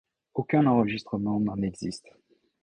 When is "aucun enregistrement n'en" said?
0.33-1.61